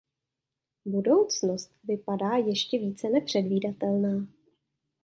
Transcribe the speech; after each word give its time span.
Budoucnost 0.85 1.71
vypadá 1.83 2.29
ještě 2.45 2.79
více 2.79 3.09
nepředvídatelná. 3.09 4.27